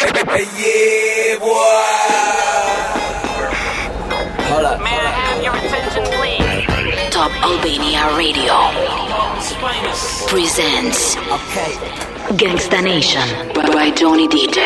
Hey, 0.00 0.46
yeah, 0.56 1.36
boy. 1.38 1.52
Hold 4.48 4.64
up. 4.64 4.80
May 4.80 4.96
I 4.96 5.12
have 5.12 5.42
your 5.44 5.52
attention, 5.54 6.04
please? 6.16 7.12
Top 7.12 7.30
Albania 7.44 8.08
Radio 8.16 8.56
presents 10.26 11.16
Okay. 11.16 11.76
Gangsta 12.36 12.80
Nation 12.82 13.28
by 13.74 13.90
Johnny 13.90 14.26
DJ. 14.26 14.56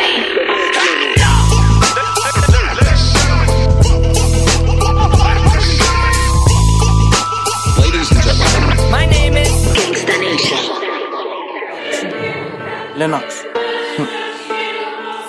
Ladies 7.76 8.08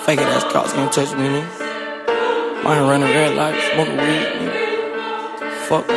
Fake 0.06 0.20
ass 0.20 0.44
cops 0.52 0.72
can't 0.72 0.92
touch 0.92 1.12
me, 1.16 1.26
nigga. 1.26 2.62
Mine 2.62 2.88
running 2.88 3.08
red 3.08 3.34
lights, 3.34 3.64
smoking 3.72 3.96
weed, 3.96 4.26
nigga. 4.38 5.50
Fuck 5.66 5.88
me. 5.88 5.94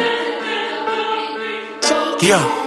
Yeah. 2.27 2.58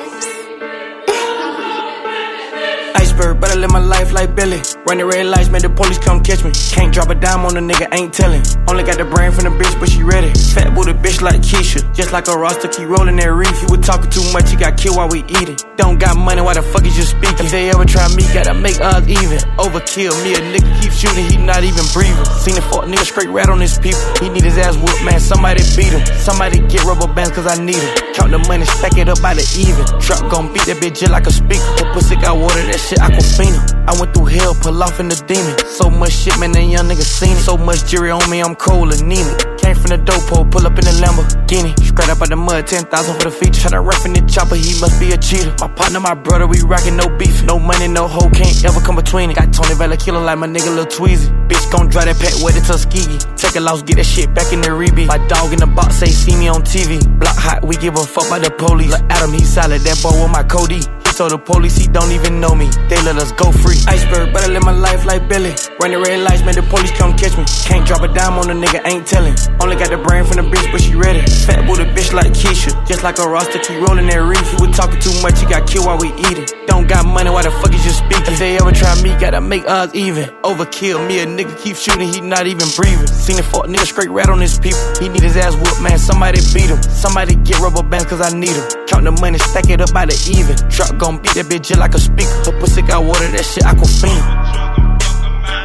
Iceberg, 3.13 3.45
I 3.45 3.55
live 3.57 3.71
my 3.71 3.79
life 3.79 4.11
like 4.13 4.35
Billy. 4.35 4.63
Running 4.87 5.05
red 5.05 5.27
lights, 5.27 5.51
man, 5.51 5.61
the 5.61 5.69
police 5.69 5.99
come 5.99 6.25
catch 6.25 6.45
me. 6.45 6.51
Can't 6.73 6.95
drop 6.95 7.11
a 7.11 7.15
dime 7.15 7.45
on 7.45 7.57
a 7.57 7.61
nigga, 7.61 7.93
ain't 7.93 8.15
telling. 8.15 8.41
Only 8.69 8.85
got 8.85 8.97
the 8.97 9.05
brain 9.05 9.31
from 9.33 9.45
the 9.45 9.53
bitch, 9.53 9.79
but 9.79 9.91
she 9.91 10.03
ready. 10.03 10.33
Fat 10.57 10.73
booty 10.75 10.97
bitch 10.97 11.21
like 11.21 11.45
Keisha. 11.45 11.85
Just 11.93 12.13
like 12.13 12.29
a 12.29 12.33
roster, 12.33 12.69
keep 12.69 12.89
rolling 12.89 13.17
that 13.17 13.29
reef. 13.29 13.53
He 13.61 13.67
was 13.69 13.85
talking 13.85 14.09
too 14.09 14.25
much, 14.33 14.49
he 14.49 14.57
got 14.57 14.81
killed 14.81 14.97
while 14.97 15.09
we 15.13 15.29
eating. 15.29 15.57
Don't 15.77 16.01
got 16.01 16.17
money, 16.17 16.41
why 16.41 16.55
the 16.55 16.63
fuck 16.63 16.87
is 16.89 16.97
you 16.97 17.05
speaking? 17.05 17.45
If 17.45 17.53
they 17.53 17.69
ever 17.69 17.85
try 17.85 18.09
me, 18.17 18.25
gotta 18.33 18.55
make 18.55 18.81
odds 18.81 19.05
even. 19.05 19.45
Overkill, 19.61 20.17
me 20.25 20.33
a 20.33 20.41
nigga 20.41 20.73
keep 20.81 20.93
shooting, 20.97 21.29
he 21.29 21.37
not 21.37 21.65
even 21.69 21.85
breathing. 21.93 22.25
Seen 22.41 22.57
a 22.57 22.65
fuck 22.65 22.89
nigga 22.89 23.05
straight 23.05 23.29
rat 23.29 23.53
on 23.53 23.61
his 23.61 23.77
people. 23.77 24.01
He 24.25 24.33
need 24.33 24.45
his 24.45 24.57
ass 24.57 24.81
whooped, 24.81 25.05
man. 25.05 25.21
Somebody 25.21 25.61
beat 25.77 25.93
him. 25.93 26.01
Somebody 26.17 26.65
get 26.65 26.85
rubber 26.89 27.13
bands, 27.13 27.37
cause 27.37 27.45
I 27.45 27.61
need 27.61 27.77
him. 27.77 27.93
Count 28.17 28.33
the 28.33 28.41
money, 28.49 28.65
stack 28.65 28.97
it 28.97 29.13
up 29.13 29.21
by 29.21 29.37
the 29.37 29.45
even. 29.61 29.85
Truck 30.01 30.25
gon' 30.33 30.49
beat 30.57 30.65
that 30.65 30.81
bitch 30.81 30.97
just 30.97 31.13
like 31.13 31.29
a 31.29 31.33
speaker. 31.33 31.61
Her 31.77 31.93
pussy 31.93 32.17
got 32.17 32.41
water, 32.41 32.65
that 32.73 32.81
shit 32.81 33.02
Aquafina. 33.03 33.59
I 33.91 33.99
went 33.99 34.15
through 34.15 34.27
hell, 34.27 34.55
pull 34.55 34.81
off 34.83 35.01
in 35.01 35.09
the 35.09 35.19
demon. 35.27 35.59
So 35.67 35.91
much 35.91 36.13
shit, 36.13 36.39
man, 36.39 36.53
that 36.53 36.63
young 36.63 36.87
nigga 36.87 37.03
seen 37.03 37.35
it. 37.35 37.43
So 37.43 37.59
much 37.59 37.85
jury 37.91 38.11
on 38.11 38.23
me, 38.31 38.41
I'm 38.41 38.55
cold, 38.55 38.95
and 38.95 39.03
anemic. 39.03 39.59
Came 39.59 39.75
from 39.75 39.91
the 39.91 39.99
dope 39.99 40.23
hole, 40.31 40.47
pull 40.47 40.67
up 40.67 40.79
in 40.79 40.87
the 40.87 40.95
Lamborghini. 41.03 41.75
Straight 41.83 42.09
up 42.09 42.23
out 42.23 42.31
the 42.31 42.37
mud, 42.37 42.67
10,000 42.67 42.87
for 43.19 43.25
the 43.27 43.35
feature. 43.35 43.67
Tryna 43.67 43.83
ref 43.83 44.07
in 44.07 44.15
the 44.15 44.23
chopper, 44.31 44.55
he 44.55 44.79
must 44.79 45.03
be 45.03 45.11
a 45.11 45.19
cheater. 45.19 45.51
My 45.59 45.67
partner, 45.67 45.99
my 45.99 46.15
brother, 46.15 46.47
we 46.47 46.63
rockin' 46.63 46.97
no 46.97 47.11
beef. 47.19 47.43
No 47.43 47.59
money, 47.59 47.89
no 47.89 48.07
hoe, 48.07 48.31
can't 48.31 48.55
ever 48.65 48.81
come 48.81 48.97
between 48.97 49.31
it. 49.31 49.37
Got 49.37 49.53
Tony 49.53 49.75
Vella 49.75 49.97
killer 49.97 50.23
like 50.23 50.39
my 50.39 50.47
nigga 50.47 50.71
Lil 50.71 50.87
Tweezy. 50.87 51.27
Bitch 51.51 51.67
gon' 51.75 51.91
drive 51.91 52.07
that 52.07 52.19
pet 52.23 52.39
with 52.39 52.55
it 52.55 52.63
Tuskegee. 52.63 53.19
Take 53.35 53.57
a 53.57 53.61
loss, 53.61 53.83
get 53.83 53.97
that 53.99 54.07
shit 54.07 54.33
back 54.33 54.53
in 54.53 54.63
the 54.63 54.71
rebeat. 54.71 55.11
My 55.11 55.19
dog 55.27 55.53
in 55.53 55.59
the 55.59 55.67
box 55.67 55.97
say 55.97 56.07
see 56.07 56.37
me 56.39 56.47
on 56.47 56.63
TV. 56.63 57.03
Block 57.19 57.37
hot, 57.37 57.65
we 57.67 57.75
give 57.77 57.95
a 57.99 58.05
fuck 58.07 58.31
by 58.31 58.39
the 58.39 58.51
police. 58.51 58.93
Like 58.93 59.05
Adam, 59.11 59.33
he 59.33 59.43
solid, 59.43 59.83
that 59.83 59.99
boy 60.03 60.15
with 60.23 60.31
my 60.31 60.47
Cody. 60.47 60.87
Told 61.13 61.31
the 61.31 61.39
police 61.39 61.77
he 61.77 61.87
don't 61.87 62.11
even 62.11 62.41
know 62.41 62.55
me. 62.55 62.71
They 62.89 62.97
let 63.05 63.17
us 63.17 63.33
go 63.33 63.53
free. 63.53 63.77
Iceberg, 63.87 64.33
better 64.33 64.51
live 64.51 64.65
my 64.65 64.73
life 64.73 65.05
like 65.05 65.29
Billy. 65.29 65.53
Running 65.79 66.01
red 66.01 66.25
lights, 66.25 66.43
man, 66.43 66.57
the 66.57 66.63
police 66.63 66.91
come 66.97 67.13
catch 67.13 67.37
me. 67.37 67.45
Can't 67.69 67.87
drop 67.87 68.01
a 68.01 68.09
dime 68.09 68.41
on 68.41 68.49
a 68.49 68.57
nigga, 68.57 68.81
ain't 68.89 69.07
telling. 69.07 69.37
Only 69.61 69.77
got 69.77 69.91
the 69.91 69.99
brain 69.99 70.25
from 70.25 70.41
the 70.41 70.49
bitch, 70.49 70.73
but 70.73 70.81
she 70.81 70.97
ready. 70.97 71.21
Fat 71.45 71.69
booty 71.69 71.85
bitch 71.93 72.17
like 72.17 72.33
Keisha. 72.33 72.73
Just 72.89 73.05
like 73.05 73.19
a 73.19 73.29
roster, 73.29 73.61
keep 73.61 73.77
rolling 73.87 74.07
that 74.09 74.25
reef. 74.25 74.41
He 74.57 74.57
was 74.57 74.75
talking 74.75 74.99
too 75.05 75.13
much, 75.21 75.39
he 75.39 75.45
got 75.45 75.69
killed 75.69 75.85
while 75.85 76.01
we 76.01 76.17
eating. 76.33 76.49
Don't 76.67 76.89
got 76.89 77.05
money, 77.05 77.29
why 77.29 77.43
the 77.45 77.53
fuck 77.61 77.77
is 77.77 77.85
you 77.85 77.93
speaking? 77.93 78.33
If 78.33 78.39
they 78.41 78.57
ever 78.57 78.73
try 78.73 78.97
me, 79.05 79.13
gotta 79.21 79.41
make 79.41 79.69
odds 79.69 79.95
even. 79.95 80.33
Overkill, 80.43 81.07
me 81.07 81.21
a 81.21 81.27
nigga 81.27 81.53
keep 81.61 81.77
shooting, 81.77 82.09
he 82.09 82.25
not 82.25 82.49
even 82.49 82.67
breathing. 82.75 83.07
Seen 83.07 83.39
a 83.39 83.45
fuck 83.45 83.69
nigga 83.69 83.85
straight 83.85 84.09
rat 84.09 84.31
on 84.33 84.41
his 84.41 84.59
people. 84.59 84.81
He 84.97 85.13
need 85.13 85.23
his 85.23 85.37
ass 85.37 85.55
whooped, 85.55 85.83
man. 85.83 85.99
Somebody 85.99 86.41
beat 86.57 86.73
him. 86.73 86.81
Somebody 86.83 87.37
get 87.45 87.61
rubber 87.61 87.85
bands, 87.85 88.07
cause 88.09 88.25
I 88.25 88.33
need 88.33 88.57
him. 88.57 88.65
Count 88.89 89.05
the 89.05 89.13
money, 89.21 89.39
stack 89.39 89.69
it 89.69 89.83
up 89.83 89.93
by 89.93 90.07
the 90.07 90.17
even. 90.33 90.57
Truck 90.73 91.02
gon' 91.03 91.19
beat 91.19 91.35
that 91.35 91.47
bitch 91.47 91.67
just 91.67 91.81
like 91.81 91.95
a 91.95 91.99
speaker. 91.99 92.31
Her 92.47 92.53
pussy 92.61 92.83
got 92.83 93.03
water, 93.03 93.27
that 93.35 93.45
shit 93.45 93.65
Aquafina. 93.65 94.23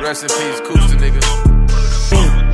Rest 0.02 0.24
in 0.24 0.30
peace, 0.34 0.62
Cooster 0.66 0.98
nigga. 0.98 1.22
Yeah. 2.12 2.48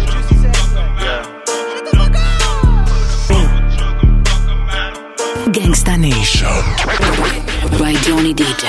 Gangsta 5.55 5.95
Nation 5.97 6.57
by 7.79 7.94
Johnny 8.03 8.33
DJ. 8.33 8.63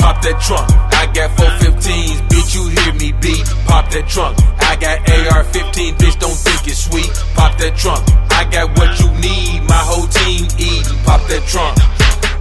Pop 0.00 0.20
that 0.20 0.36
trunk, 0.42 0.68
I 0.92 1.06
got 1.14 1.30
415s, 1.38 2.20
bitch, 2.28 2.54
you 2.54 2.68
hear 2.68 2.92
me 2.94 3.12
beat. 3.22 3.46
Pop 3.64 3.88
that 3.90 4.08
trunk, 4.08 4.36
I 4.60 4.76
got 4.76 4.98
AR 5.08 5.44
15, 5.44 5.94
bitch, 5.94 6.18
don't 6.18 6.36
think 6.36 6.66
it's 6.66 6.84
sweet. 6.84 7.08
Pop 7.34 7.56
that 7.58 7.76
trunk, 7.76 8.02
I 8.32 8.44
got 8.50 8.76
what 8.76 8.98
you 9.00 9.08
need, 9.22 9.62
my 9.68 9.80
whole 9.80 10.08
team 10.08 10.44
eating. 10.58 10.98
Pop 11.04 11.22
that 11.28 11.46
trunk, 11.46 11.78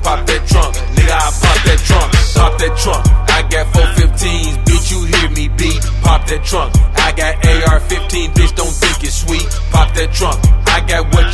pop 0.03 0.25
that 0.25 0.41
trunk, 0.47 0.75
nigga, 0.95 1.15
I 1.15 1.29
pop 1.41 1.57
that 1.65 1.79
trunk. 1.85 2.09
Pop 2.35 2.57
that 2.57 2.73
trunk, 2.77 3.03
I 3.29 3.41
got 3.49 3.65
415s, 3.73 4.55
bitch, 4.65 4.91
you 4.91 4.99
hear 5.05 5.29
me 5.31 5.47
beat. 5.49 5.81
Pop 6.01 6.25
that 6.27 6.43
trunk, 6.43 6.73
I 6.97 7.11
got 7.11 7.33
AR 7.45 7.79
15, 7.79 8.31
bitch, 8.31 8.55
don't 8.55 8.73
think 8.73 9.03
it's 9.03 9.21
sweet. 9.21 9.45
Pop 9.71 9.93
that 9.95 10.11
trunk, 10.11 10.39
I 10.67 10.81
got 10.87 11.13
what 11.13 11.30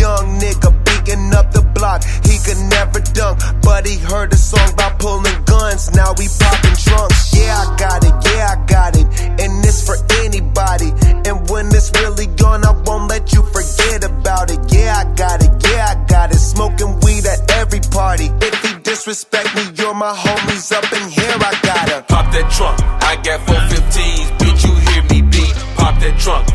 Young 0.00 0.40
nigga 0.40 0.72
beating 0.84 1.28
up 1.36 1.52
the 1.52 1.60
block, 1.76 2.00
he 2.24 2.40
could 2.40 2.56
never 2.72 3.00
dunk, 3.12 3.36
but 3.60 3.86
he 3.86 3.98
heard 3.98 4.32
a 4.32 4.36
song 4.36 4.72
about 4.72 4.98
pulling 4.98 5.44
guns, 5.44 5.92
now 5.92 6.14
we 6.16 6.24
popping 6.40 6.72
trunks. 6.72 7.36
Yeah, 7.36 7.52
I 7.52 7.76
got 7.76 8.00
it, 8.08 8.16
yeah, 8.32 8.56
I 8.56 8.64
got 8.64 8.96
it, 8.96 9.04
and 9.20 9.60
it's 9.60 9.84
for 9.84 10.00
anybody. 10.24 10.96
And 11.28 11.44
when 11.50 11.66
it's 11.68 11.92
really 12.00 12.32
gone, 12.40 12.64
I 12.64 12.72
won't 12.72 13.10
let 13.10 13.34
you 13.34 13.42
forget 13.52 14.02
about 14.08 14.50
it. 14.50 14.72
Yeah, 14.72 15.04
I 15.04 15.04
got 15.12 15.44
it, 15.44 15.52
yeah, 15.68 15.92
I 15.92 16.04
got 16.08 16.32
it. 16.32 16.40
Smoking 16.40 16.96
weed 17.04 17.26
at 17.26 17.50
every 17.60 17.80
party. 17.92 18.32
If 18.40 18.56
he 18.64 18.80
disrespect 18.80 19.54
me, 19.54 19.68
you're 19.76 19.92
my 19.92 20.16
homies 20.16 20.72
up 20.72 20.88
in 20.96 21.10
here, 21.12 21.36
I 21.36 21.52
gotta. 21.60 22.08
Pop 22.08 22.32
that 22.32 22.48
trunk, 22.56 22.80
I 23.04 23.20
got 23.20 23.40
415s, 23.44 24.28
bitch, 24.40 24.64
you 24.64 24.72
hear 24.88 25.02
me 25.12 25.28
beat. 25.28 25.54
Pop 25.76 26.00
that 26.00 26.16
trunk, 26.18 26.48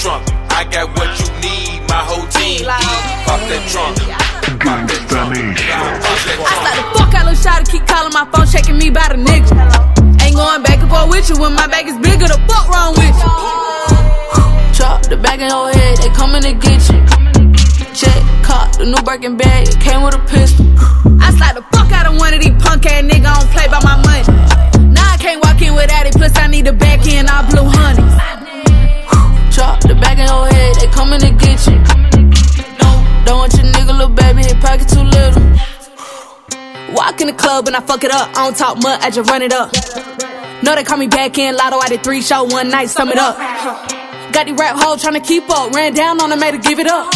trunk, 0.00 0.24
I 0.48 0.64
got 0.64 0.88
what 0.96 1.12
you 1.20 1.28
need, 1.44 1.84
my 1.84 2.00
whole 2.00 2.24
team 2.32 2.64
eat. 2.64 3.04
Pop 3.28 3.40
that 3.52 3.62
trunk, 3.68 4.00
pop 4.64 4.80
that 4.88 5.02
trunk, 5.12 5.36
nigga, 5.36 5.60
I 5.60 6.00
pop 6.00 6.18
that 6.24 6.40
I 6.40 6.48
trunk. 6.48 6.56
slap 6.56 6.74
the 6.80 6.84
fuck 6.96 7.12
out 7.20 7.28
of 7.28 7.36
shot 7.36 7.56
to 7.60 7.66
keep 7.68 7.84
calling 7.84 8.14
my 8.16 8.24
phone, 8.32 8.48
shaking 8.48 8.80
me 8.80 8.88
by 8.88 9.04
the 9.12 9.20
nigga. 9.20 9.52
Ain't 10.24 10.36
going 10.40 10.64
back 10.64 10.80
and 10.80 10.88
forth 10.88 11.12
with 11.12 11.28
you 11.28 11.36
when 11.36 11.52
my 11.52 11.68
bag 11.68 11.84
is 11.84 12.00
bigger. 12.00 12.32
The 12.32 12.40
fuck 12.48 12.64
wrong 12.72 12.96
with 12.96 13.12
you? 13.12 13.32
Chop 14.72 15.04
the 15.04 15.20
bag 15.20 15.44
in 15.44 15.52
your 15.52 15.68
head, 15.68 16.00
they 16.00 16.08
coming 16.16 16.48
to 16.48 16.56
get 16.56 16.80
you. 16.88 17.00
Check, 17.92 18.20
caught 18.40 18.80
the 18.80 18.88
new 18.88 19.04
Birkin 19.04 19.36
bag, 19.36 19.68
came 19.84 20.00
with 20.00 20.16
a 20.16 20.22
pistol. 20.32 20.64
I 21.20 21.28
slap 21.36 21.60
the 21.60 21.64
fuck 21.76 21.92
out 21.92 22.08
of 22.08 22.16
one 22.16 22.32
of 22.32 22.40
these 22.40 22.56
punk 22.56 22.88
ass 22.88 23.04
nigga. 23.04 23.28
I 23.28 23.36
don't 23.36 23.52
play 23.52 23.68
by 23.68 23.84
my 23.84 24.00
money. 24.00 24.24
Now 24.96 25.12
I 25.12 25.20
can't 25.20 25.44
walk 25.44 25.60
in 25.60 25.76
without 25.76 26.08
it. 26.08 26.16
Plus 26.16 26.32
I 26.40 26.48
need 26.48 26.64
a 26.66 26.72
back 26.72 27.04
in 27.04 27.28
all 27.28 27.44
blue 27.52 27.68
honeys. 27.68 28.29
Coming 31.00 31.20
to 31.20 31.30
get 31.30 31.66
you. 31.66 31.78
Don't 33.24 33.38
want 33.38 33.54
your 33.54 33.64
nigga, 33.72 33.96
little 33.96 34.14
baby, 34.14 34.42
his 34.42 34.52
pocket 34.60 34.86
too 34.86 35.00
little. 35.00 35.42
Walk 36.92 37.22
in 37.22 37.28
the 37.28 37.32
club 37.32 37.66
and 37.68 37.74
I 37.74 37.80
fuck 37.80 38.04
it 38.04 38.10
up. 38.10 38.28
I 38.36 38.44
don't 38.44 38.54
talk 38.54 38.82
much, 38.82 39.00
I 39.00 39.08
just 39.08 39.30
run 39.30 39.40
it 39.40 39.50
up. 39.50 39.72
Know 40.62 40.74
they 40.74 40.84
call 40.84 40.98
me 40.98 41.06
back 41.08 41.38
in 41.38 41.56
Latto. 41.56 41.82
I 41.82 41.88
did 41.88 42.04
three 42.04 42.20
show 42.20 42.44
one 42.44 42.68
night, 42.68 42.90
sum 42.90 43.08
it 43.08 43.16
up. 43.16 43.38
Got 44.34 44.44
these 44.44 44.58
rap 44.58 44.76
hoes 44.76 45.02
tryna 45.02 45.26
keep 45.26 45.48
up. 45.48 45.72
Ran 45.72 45.94
down 45.94 46.20
on 46.20 46.32
her, 46.32 46.36
made 46.36 46.52
her 46.52 46.60
give 46.60 46.78
it 46.78 46.86
up. 46.86 47.10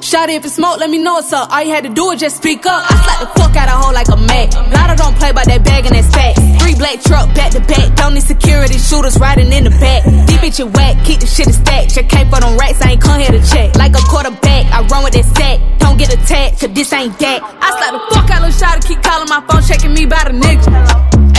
Shot 0.00 0.30
if 0.30 0.44
it's 0.44 0.54
smoke, 0.54 0.78
let 0.78 0.90
me 0.90 0.98
know 0.98 1.14
what's 1.14 1.32
up. 1.32 1.50
All 1.50 1.62
you 1.62 1.74
had 1.74 1.82
to 1.82 1.90
do 1.90 2.06
was 2.06 2.20
just 2.20 2.36
speak 2.38 2.64
up. 2.66 2.86
I 2.86 2.94
slap 3.02 3.18
the 3.20 3.28
fuck 3.34 3.56
out 3.56 3.68
of 3.68 3.82
hoe 3.82 3.92
like 3.92 4.08
a 4.08 4.16
Mac. 4.16 4.50
Latto 4.70 4.96
don't 4.96 5.16
play 5.18 5.32
by 5.32 5.44
that 5.44 5.64
bag 5.64 5.86
and 5.86 5.94
that 5.94 6.06
stack. 6.06 6.38
Three 6.62 6.78
black 6.78 7.02
truck 7.02 7.34
back 7.34 7.50
to 7.52 7.60
back. 7.66 7.94
Don't 7.96 8.14
need 8.14 8.22
security 8.22 8.78
shooters 8.78 9.18
riding 9.18 9.52
in 9.52 9.64
the 9.64 9.74
back. 9.82 10.04
These 10.04 10.38
bitches 10.38 10.70
whack, 10.70 11.02
keep 11.04 11.18
the 11.20 11.26
shit 11.26 11.48
in 11.48 11.52
stack. 11.52 11.90
Check 11.90 12.08
came 12.08 12.30
for 12.30 12.38
them 12.38 12.56
racks, 12.56 12.80
I 12.80 12.94
ain't 12.94 13.02
come 13.02 13.18
here 13.18 13.34
to 13.34 13.42
check. 13.42 13.74
Like 13.74 13.92
a 13.98 14.02
quarterback, 14.06 14.70
I 14.70 14.86
run 14.86 15.02
with 15.02 15.18
that 15.18 15.26
sack. 15.34 15.58
Don't 15.82 15.98
get 15.98 16.14
attacked, 16.14 16.60
cause 16.62 16.72
this 16.72 16.92
ain't 16.94 17.18
that. 17.18 17.42
I 17.42 17.68
slap 17.74 17.92
the 17.98 18.02
fuck 18.14 18.30
out 18.30 18.46
of 18.46 18.54
shot 18.54 18.78
keep 18.86 19.02
calling 19.02 19.28
my 19.28 19.42
phone, 19.50 19.66
checking 19.66 19.92
me 19.92 20.06
by 20.06 20.22
the 20.24 20.32
nigga. 20.32 20.70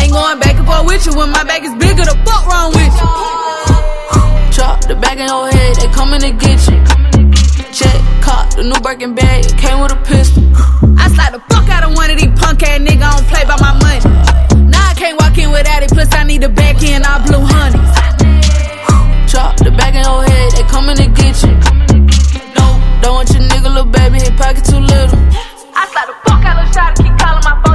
Ain't 0.04 0.12
going 0.12 0.40
back 0.40 0.60
and 0.60 0.68
forth 0.68 0.86
with 0.86 1.06
you 1.08 1.16
when 1.16 1.32
my 1.32 1.48
back 1.48 1.64
is 1.64 1.74
bigger. 1.80 2.04
The 2.04 2.16
fuck 2.28 2.44
wrong 2.44 2.76
with 2.76 2.92
you? 2.92 3.08
Drop 4.52 4.84
the 4.84 5.00
bag 5.00 5.18
in 5.18 5.32
your 5.32 5.48
head, 5.48 5.80
they 5.80 5.88
coming 5.96 6.20
to 6.20 6.32
get 6.36 6.60
you. 6.68 7.09
Check, 7.80 7.96
caught 8.20 8.52
the 8.58 8.64
new 8.64 8.76
Birkin 8.84 9.16
bag, 9.16 9.48
came 9.56 9.80
with 9.80 9.94
a 9.94 10.00
pistol. 10.04 10.44
I 11.00 11.08
slide 11.16 11.32
the 11.32 11.40
fuck 11.48 11.70
out 11.72 11.88
of 11.88 11.96
one 11.96 12.12
of 12.12 12.20
these 12.20 12.28
punk 12.36 12.60
ass 12.60 12.84
niggas, 12.84 13.00
I 13.00 13.16
don't 13.16 13.28
play 13.32 13.46
by 13.48 13.56
my 13.56 13.72
money. 13.80 14.04
Now 14.68 14.84
I 14.84 14.94
can't 14.96 15.16
walk 15.16 15.38
in 15.38 15.50
without 15.52 15.84
it, 15.84 15.90
plus 15.90 16.12
I 16.12 16.24
need 16.24 16.42
the 16.42 16.50
back 16.50 16.84
end, 16.84 17.06
all 17.08 17.24
blue 17.24 17.40
honey. 17.40 17.80
Drop 19.32 19.56
the 19.64 19.72
bag 19.72 19.96
in 19.96 20.04
your 20.04 20.24
head, 20.28 20.52
they 20.60 20.64
coming 20.68 20.98
to 20.98 21.08
get 21.08 21.40
you. 21.40 21.56
No, 22.60 22.66
don't 23.00 23.16
want 23.16 23.30
your 23.32 23.48
nigga, 23.48 23.72
little 23.72 23.88
baby, 23.88 24.20
his 24.20 24.36
pocket 24.36 24.66
too 24.66 24.84
little. 24.84 25.16
I 25.72 25.88
slap 25.88 26.12
the 26.12 26.16
fuck 26.28 26.44
out 26.44 26.60
of 26.60 26.68
shot, 26.76 27.00
keep 27.00 27.16
calling 27.16 27.44
my 27.48 27.56
phone, 27.64 27.69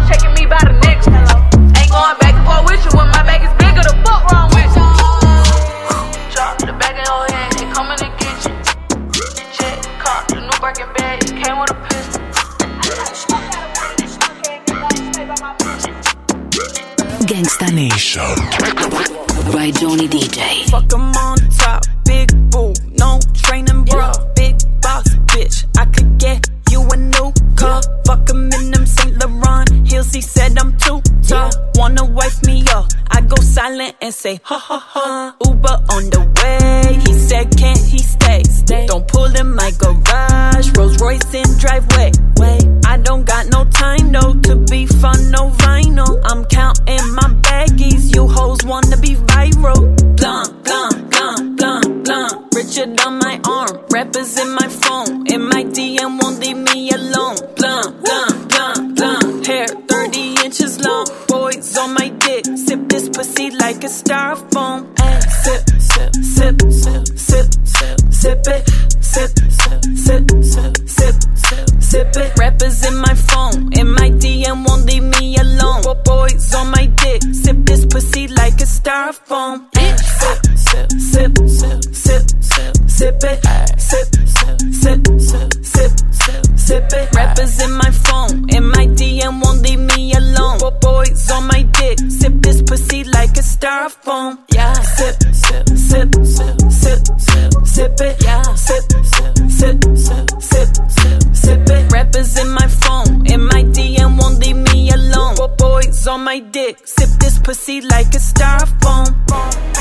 Rappers 87.44 87.62
in 87.62 87.73
my 87.73 87.91
phone. 87.91 88.49
In 88.56 88.64
my 88.70 88.87
DM 88.87 89.43
won't 89.43 89.61
leave 89.61 89.79
me 89.79 90.14
alone. 90.14 90.58
Bo- 90.61 90.70
Boys 90.81 91.31
on 91.31 91.46
my 91.46 91.61
dick. 91.62 91.99
Sip 92.08 92.32
this 92.41 92.62
pussy 92.62 93.05
like 93.05 93.37
a 93.37 93.43
styrofoam. 93.43 94.38
Yeah. 94.50 94.73
Sip, 94.73 95.17
sip, 95.35 95.69
sip, 95.69 96.08
sip, 96.25 96.61
sip, 96.73 97.00
sip, 97.20 97.52
sip 97.67 98.00
it. 98.00 98.25
Yeah. 98.25 98.43
Sip, 98.55 98.85
sip, 99.12 99.37
sip, 99.58 99.85
sip, 99.94 100.31
sip, 100.41 100.69
sip, 100.88 101.23
sip 101.35 101.69
it. 101.69 101.93
Rappers 101.93 102.38
in 102.38 102.49
my 102.50 102.67
phone. 102.67 103.26
In 103.26 103.44
my 103.44 103.62
DM 103.76 104.19
won't 104.19 104.38
leave 104.38 104.56
me 104.56 104.90
alone. 104.93 105.35
Bo- 105.37 105.49
Boys 105.58 106.06
on 106.06 106.25
my 106.25 106.38
dick. 106.38 106.79
Sip 106.87 107.11
this 107.20 107.38
pussy 107.40 107.82
like 107.82 108.06
a 108.14 108.20
styrofoam. 108.31 109.74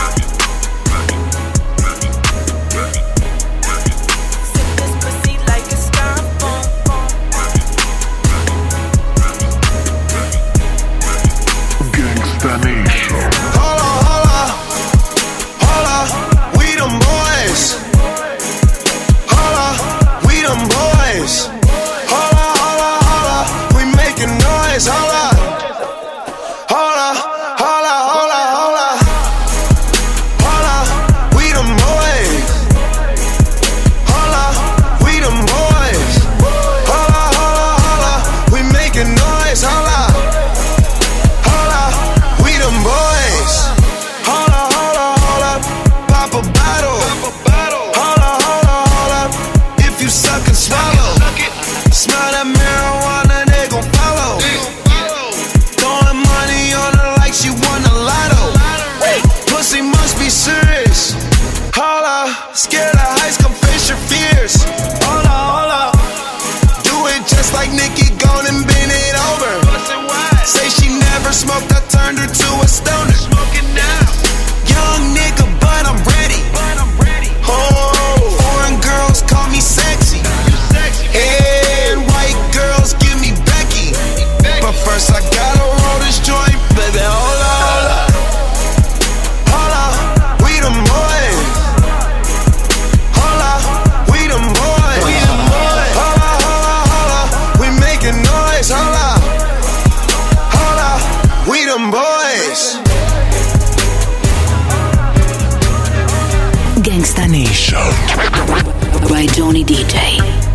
Scared 63.33 63.42
come 63.42 63.54
face 63.54 63.90
your 63.90 63.97
fears. 64.09 64.63
Holla, 65.04 65.30
holla, 65.30 65.83
do 66.83 66.95
it 67.13 67.21
just 67.28 67.54
like 67.54 67.71
gone 68.19 68.45
and 68.47 68.66
bend 68.66 68.92
it 68.92 69.16
over. 69.31 69.54
Say 70.45 70.69
she 70.69 70.87
never 70.90 71.31
smoked, 71.31 71.71
I 71.73 71.81
turned 71.90 72.19
her 72.19 72.28
to 72.28 72.49
a 72.61 72.68
stoner. 72.68 73.13
Smoking 73.13 73.69
now. 73.73 74.02
Young 74.69 75.02
nigga, 75.16 75.45
but 75.59 75.83
I'm 75.90 75.99
ready. 76.16 76.42
But 76.54 76.75
I'm 76.78 76.92
Oh, 77.47 78.19
foreign 78.42 78.80
girls 78.81 79.21
call 79.23 79.47
me 79.49 79.61
sexy. 79.61 80.21
And 81.16 82.06
white 82.07 82.40
girls 82.54 82.94
give 82.95 83.18
me 83.21 83.31
Becky. 83.45 83.94
But 84.61 84.73
first 84.85 85.11
I 85.11 85.21
gotta 85.21 85.43
Gangsta 107.04 107.28
Nation 107.28 107.81
by 109.10 109.26
Johnny 109.26 109.66
DJ. 109.66 110.53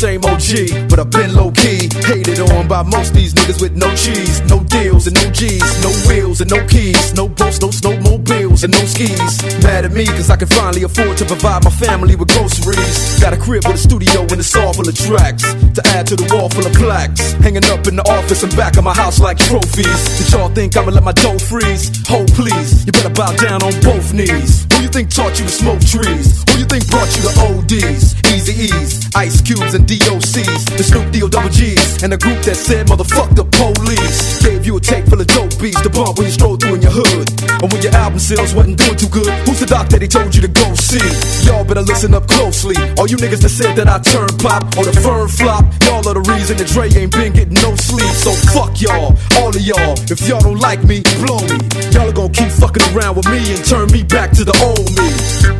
Same 0.00 0.24
OG, 0.24 0.88
but 0.88 0.98
I've 0.98 1.10
been 1.10 1.34
low 1.34 1.50
key. 1.50 1.84
Hated 2.08 2.40
on 2.40 2.66
by 2.66 2.82
most 2.82 3.12
these 3.12 3.34
niggas 3.34 3.60
with 3.60 3.76
no 3.76 3.94
cheese, 3.94 4.40
no 4.48 4.64
deals 4.64 5.06
and 5.06 5.14
no 5.14 5.28
G's, 5.30 5.60
no 5.84 5.92
wheels 6.08 6.40
and 6.40 6.48
no 6.48 6.66
keys, 6.68 7.12
no 7.12 7.28
boats, 7.28 7.60
no 7.60 7.68
snowmobiles 7.68 8.64
and 8.64 8.72
no 8.72 8.80
skis. 8.86 9.44
Mad 9.62 9.84
at 9.84 9.92
me 9.92 10.06
cause 10.06 10.30
I 10.30 10.36
can 10.36 10.48
finally 10.48 10.84
afford 10.84 11.18
to 11.18 11.26
provide 11.26 11.64
my 11.64 11.70
family 11.70 12.16
with 12.16 12.32
groceries. 12.32 13.20
Got 13.20 13.34
a 13.34 13.36
crib 13.36 13.66
with 13.66 13.74
a 13.74 13.78
studio 13.78 14.22
and 14.22 14.40
it's 14.40 14.56
all 14.56 14.72
full 14.72 14.88
of 14.88 14.96
tracks 14.96 15.42
to 15.76 15.82
add 15.92 16.06
to 16.06 16.16
the 16.16 16.24
wall 16.32 16.48
full 16.48 16.64
of 16.64 16.72
plaques. 16.72 17.32
Hanging 17.44 17.66
up 17.66 17.86
in 17.86 17.96
the 17.96 18.06
office 18.08 18.42
and 18.42 18.56
back 18.56 18.78
of 18.78 18.84
my 18.84 18.94
house 18.94 19.20
like 19.20 19.36
trophies. 19.36 20.00
Did 20.16 20.32
y'all 20.32 20.48
think 20.48 20.78
I'ma 20.78 20.92
let 20.92 21.04
my 21.04 21.12
dough 21.12 21.38
freeze? 21.38 21.92
Hold 22.08 22.32
please, 22.32 22.86
you 22.86 22.92
better 22.92 23.12
bow 23.12 23.36
down 23.36 23.62
on 23.62 23.76
both 23.84 24.14
knees. 24.14 24.64
Who 24.72 24.80
you 24.80 24.88
think 24.88 25.10
taught 25.10 25.38
you 25.38 25.44
to 25.44 25.52
smoke 25.52 25.84
trees? 25.84 26.40
Who 26.48 26.56
you 26.56 26.64
think 26.64 26.88
brought 26.88 27.12
you 27.16 27.22
to 27.28 27.32
ODs? 27.52 28.16
Eazy-E's, 28.32 29.10
Ice 29.14 29.42
Cubes 29.42 29.74
and 29.74 29.89
DOCs, 29.90 30.76
the 30.76 30.84
Snoop 30.84 31.10
D 31.10 31.20
O 31.24 31.26
double 31.26 31.48
G's, 31.48 32.04
and 32.04 32.14
a 32.14 32.16
group 32.16 32.38
that 32.42 32.54
said 32.54 32.86
motherfuck 32.86 33.34
the 33.34 33.42
police. 33.42 34.40
Gave 34.40 34.59
you 34.70 34.76
a 34.76 34.80
tape 34.80 35.04
full 35.06 35.20
of 35.20 35.26
dope 35.26 35.50
beats 35.58 35.80
to 35.82 35.90
bump 35.90 36.16
when 36.16 36.26
you 36.26 36.32
stroll 36.32 36.54
through 36.54 36.78
in 36.78 36.82
your 36.82 36.94
hood. 36.94 37.26
And 37.58 37.66
when 37.72 37.82
your 37.82 37.90
album 37.90 38.20
sales 38.20 38.54
wasn't 38.54 38.78
doing 38.78 38.94
too 38.94 39.10
good, 39.10 39.26
who's 39.42 39.58
the 39.58 39.66
doc 39.66 39.88
that 39.90 40.00
he 40.00 40.06
told 40.06 40.30
you 40.30 40.40
to 40.46 40.48
go 40.48 40.62
see? 40.78 41.02
Y'all 41.42 41.64
better 41.66 41.82
listen 41.82 42.14
up 42.14 42.28
closely. 42.30 42.78
All 42.94 43.10
you 43.10 43.18
niggas 43.18 43.42
that 43.42 43.50
said 43.50 43.74
that 43.74 43.90
I 43.90 43.98
turn 43.98 44.30
pop 44.38 44.62
or 44.78 44.86
the 44.86 44.94
firm 44.94 45.26
flop, 45.26 45.66
y'all 45.82 46.06
are 46.06 46.14
the 46.14 46.22
reason 46.30 46.54
that 46.62 46.70
Dre 46.70 46.86
ain't 46.86 47.10
been 47.10 47.34
getting 47.34 47.58
no 47.58 47.74
sleep. 47.74 48.14
So 48.22 48.30
fuck 48.54 48.78
y'all, 48.78 49.18
all 49.42 49.50
of 49.50 49.58
y'all. 49.58 49.98
If 50.06 50.22
y'all 50.30 50.40
don't 50.40 50.62
like 50.62 50.86
me, 50.86 51.02
blow 51.18 51.42
me. 51.50 51.58
Y'all 51.90 52.06
are 52.06 52.14
gonna 52.14 52.30
keep 52.30 52.54
fucking 52.54 52.86
around 52.94 53.18
with 53.18 53.26
me 53.26 53.42
and 53.50 53.58
turn 53.66 53.90
me 53.90 54.06
back 54.06 54.30
to 54.38 54.46
the 54.46 54.54
old 54.62 54.86
me. 54.94 55.10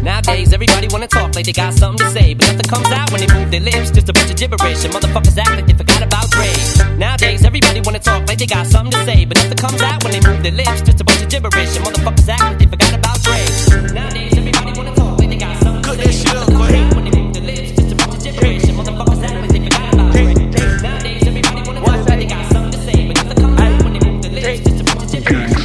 Nowadays, 0.07 0.55
everybody 0.55 0.87
wanna 0.87 1.11
talk 1.11 1.35
like 1.35 1.47
they 1.51 1.53
got 1.53 1.75
something 1.75 1.99
to 2.07 2.09
say, 2.15 2.35
but 2.35 2.47
nothing 2.47 2.71
comes 2.71 2.91
out 2.95 3.11
when 3.11 3.27
they 3.27 3.31
move 3.35 3.51
their 3.51 3.61
lips. 3.61 3.91
Just 3.91 4.09
a 4.09 4.15
bunch 4.15 4.31
of 4.31 4.39
gibberish, 4.39 4.87
and 4.87 4.95
motherfuckers 4.95 5.37
act 5.37 5.51
like 5.59 5.67
they 5.67 5.75
forgot 5.75 6.01
about 6.01 6.31
Dre. 6.31 6.47
Nowadays, 6.97 7.45
everybody 7.45 7.81
wanna 7.83 7.99
talk 7.99 8.23
like 8.29 8.39
they 8.39 8.47
got 8.47 8.67
something 8.67 8.95
to 8.95 9.00
say, 9.05 9.25
but 9.25 9.37
nothing 9.39 9.57
comes 9.57 9.83
out 9.83 10.03
when 10.05 10.13
they 10.13 10.21
move 10.21 10.43
their 10.43 10.53
lips. 10.53 10.83
Just 10.83 11.01
a 11.01 11.05
bunch 11.05 11.23
of 11.23 11.29
gibberish, 11.29 11.77
and 11.77 11.85
motherfuckers 11.85 12.29
act 12.29 12.43
like 12.43 12.59
they 12.59 12.67
forgot 12.67 12.95
about 12.95 13.23
Dre. 13.23 13.39
Nowadays, 13.95 14.33
everybody 14.37 14.73
wanna 14.77 14.95
talk 14.95 15.19
like 15.19 15.31
they 15.31 15.37
got 15.37 15.57
something 15.63 15.83
to 15.83 16.13
say. 16.13 16.27
but 16.31 16.47
nothing 16.47 16.67
comes 16.67 16.95
when 16.95 17.05
they 17.05 17.17
move 17.17 17.33
their 17.35 17.43
lips. 17.43 17.71
Just 17.77 17.93
a 17.93 17.97
bunch 17.97 18.15
of 18.15 18.23
gibberish, 18.23 18.65
and 18.65 18.77
motherfuckers 18.79 19.23
act 19.25 19.41
like 19.41 19.51
they 19.53 19.61
forgot 19.65 19.95
about 19.95 20.13
Dre. 20.13 20.35
Nowadays, 20.83 21.23
everybody 21.27 21.63
wanna 21.67 21.81
talk 21.81 22.09
like 22.09 22.19
they 22.21 22.27
got 22.27 22.45
something 22.53 22.73
to 22.73 22.81
say, 22.87 23.07
but 23.09 23.17
nothing 23.17 23.39
comes 23.43 23.61
out 23.61 23.85
when 23.85 23.93
they 23.95 24.03
move 24.07 24.23
their 24.23 24.33
lips. 24.33 24.61
Just 24.69 24.81
a 24.81 24.85
bunch 24.85 25.03
of 25.05 25.25
gibberish. 25.25 25.61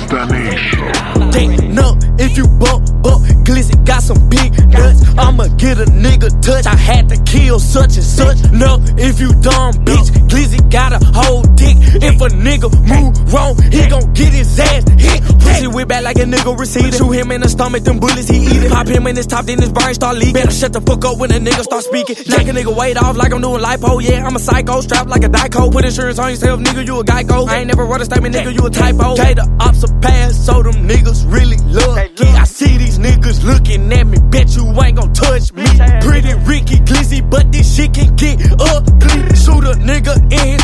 Think 1.35 1.51
no, 1.69 1.97
if 2.17 2.37
you 2.37 2.47
bump, 2.47 2.87
bump, 3.03 3.21
glizzy 3.47 3.75
got 3.85 4.01
some 4.03 4.21
big 4.29 4.51
nuts. 4.69 5.03
I'ma 5.17 5.47
get 5.57 5.77
a 5.79 5.85
nigga 5.85 6.29
touch. 6.41 6.65
I 6.65 6.75
had 6.75 7.09
to 7.09 7.17
kill 7.23 7.59
such 7.59 7.95
and 7.95 8.03
such. 8.19 8.37
No, 8.51 8.79
if 8.97 9.19
you 9.19 9.29
dumb 9.41 9.73
bitch, 9.83 10.07
glizzy 10.31 10.61
got 10.71 10.93
a 10.93 10.99
whole 11.13 11.41
dick. 11.41 11.44
If 12.01 12.21
a 12.21 12.27
nigga 12.27 12.69
move 12.87 13.33
wrong, 13.33 13.55
he 13.71 13.87
gon' 13.87 14.13
get 14.13 14.33
his 14.33 14.59
ass 14.59 14.83
hit. 14.99 15.23
Pussy 15.39 15.67
whip 15.67 15.87
back 15.87 16.03
like 16.03 16.17
a 16.17 16.25
nigga 16.25 16.57
receiver. 16.57 16.91
Shoot 16.91 17.11
him 17.11 17.31
in 17.31 17.41
the 17.41 17.49
stomach, 17.49 17.83
them 17.83 17.99
bullets 17.99 18.27
he 18.27 18.37
eat 18.37 18.63
it. 18.63 18.71
Pop 18.71 18.87
him 18.87 19.07
in 19.07 19.15
his 19.15 19.27
top, 19.27 19.45
then 19.45 19.59
his 19.59 19.71
brain 19.71 19.93
start 19.93 20.17
leaking. 20.17 20.33
Better 20.33 20.51
shut 20.51 20.73
the 20.73 20.81
fuck 20.81 21.05
up 21.05 21.17
when 21.17 21.31
a 21.31 21.39
nigga 21.39 21.63
start 21.63 21.83
speaking. 21.83 22.15
Knock 22.27 22.47
a 22.47 22.51
nigga 22.51 22.75
weight 22.75 22.97
off 22.97 23.15
like 23.15 23.31
I'm 23.33 23.41
doing 23.41 23.61
lipo. 23.61 24.01
Yeah, 24.01 24.25
I'm 24.25 24.35
a 24.35 24.39
psycho, 24.39 24.81
strapped 24.81 25.09
like 25.09 25.23
a 25.23 25.29
Dyco. 25.29 25.71
Put 25.71 25.85
insurance 25.85 26.19
on 26.19 26.29
yourself, 26.31 26.59
nigga, 26.59 26.85
you 26.85 26.99
a 26.99 27.03
Geico. 27.03 27.47
I 27.47 27.59
ain't 27.59 27.67
never 27.67 27.85
wrote 27.85 28.01
a 28.01 28.05
statement, 28.05 28.35
nigga, 28.35 28.53
you 28.53 28.65
a 28.65 28.69
typo. 28.69 29.15
K 29.15 29.33
the 29.33 29.47
ops 29.59 29.83
a 29.83 29.93
pass, 30.01 30.45
so 30.45 30.63
them 30.63 30.87
niggas 30.87 31.31
really 31.31 31.57
love 31.71 31.95
me. 31.95 32.27
I 32.35 32.43
see 32.45 32.77
these 32.77 32.99
niggas 32.99 33.43
looking 33.43 33.91
at 33.93 34.05
me, 34.07 34.17
bet 34.29 34.55
you 34.55 34.65
ain't 34.83 34.97
gon' 34.97 35.13
touch 35.13 35.53
me. 35.53 35.65
Pretty 36.01 36.33
Ricky 36.45 36.77
Glizzy, 36.83 37.27
but 37.27 37.51
this 37.51 37.75
shit 37.75 37.93
can 37.93 38.15
get 38.15 38.39
ugly. 38.59 39.35
Shoot 39.35 39.63
a 39.63 39.73
nigga 39.79 40.15
in 40.31 40.54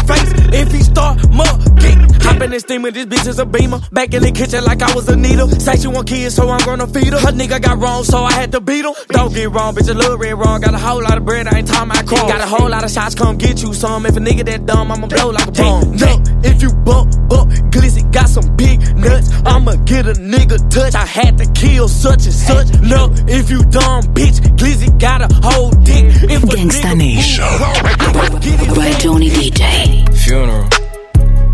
in 2.51 2.55
this 2.55 2.63
steamer, 2.63 2.91
this 2.91 3.05
bitch 3.05 3.27
is 3.27 3.39
a 3.39 3.46
beamer. 3.46 3.79
Back 3.91 4.13
in 4.13 4.24
the 4.24 4.31
kitchen 4.31 4.63
like 4.65 4.81
I 4.81 4.93
was 4.93 5.08
a 5.08 5.15
needle. 5.15 5.48
Say 5.48 5.77
she 5.77 5.88
want 5.88 6.08
kids, 6.08 6.36
so 6.36 6.50
I'm 6.50 6.63
gonna 6.65 6.86
feed 6.86 7.13
her. 7.13 7.20
Her 7.20 7.31
nigga 7.31 7.62
got 7.62 7.79
wrong, 7.79 8.03
so 8.03 8.24
I 8.24 8.34
had 8.34 8.51
to 8.51 8.60
beat 8.60 8.84
him. 8.84 8.93
Don't 9.10 9.34
get 9.34 9.50
wrong, 9.51 9.74
bitch, 9.74 9.89
a 9.89 9.93
little 9.93 10.17
red 10.17 10.38
wrong. 10.38 10.60
Got 10.60 10.74
a 10.74 10.77
whole 10.77 11.01
lot 11.01 11.17
of 11.17 11.25
bread, 11.25 11.48
I 11.48 11.60
ain't 11.60 11.67
talking 11.67 11.91
about 11.91 12.05
cross. 12.05 12.29
Got 12.29 12.41
a 12.41 12.46
whole 12.46 12.70
lot 12.70 12.84
of 12.84 12.91
shots, 12.91 13.15
come 13.15 13.38
get 13.38 13.62
you 13.62 13.74
some. 13.74 14.05
If 14.05 14.17
a 14.17 14.20
nigga 14.20 14.46
that 14.46 14.65
dumb, 14.65 14.91
I'ma 14.91 15.08
blow 15.08 15.29
like 15.29 15.48
a 15.48 15.51
bomb. 15.51 15.96
No, 15.96 16.22
if 16.43 16.62
you 16.62 16.74
bump, 16.84 17.15
bump, 17.29 17.51
glizzy 17.72 18.03
got 18.12 18.27
some 18.27 18.55
big 18.58 18.79
nuts. 18.98 19.31
I'ma 19.46 19.75
get 19.86 20.05
a 20.08 20.13
nigga 20.13 20.58
touch. 20.70 20.93
I 20.96 21.05
had 21.05 21.38
to 21.38 21.46
kill 21.53 21.88
such 21.88 22.25
and 22.25 22.34
such. 22.34 22.67
No, 22.81 23.13
if 23.27 23.50
you 23.50 23.63
dumb, 23.63 24.03
bitch, 24.12 24.39
glizzy 24.60 24.91
got 25.00 25.22
a 25.22 25.34
whole 25.41 25.72
dick. 25.72 26.05
If 26.29 26.43
a 26.43 26.48
Gangsta 26.48 26.91
nigga 26.91 26.98
Nation. 26.98 27.46
move 27.46 27.62
wrong, 27.62 27.75
he 27.75 27.96
gon' 27.96 28.41
get 28.41 28.60
his 28.60 28.77
By 28.77 28.91
Tony 29.00 29.29
DJ. 29.29 30.17
funeral. 30.17 30.80